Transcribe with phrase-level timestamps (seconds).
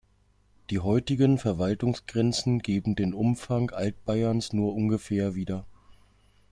[0.71, 5.67] Die heutigen Verwaltungsgrenzen geben den Umfang Altbayerns nur ungefähr wieder.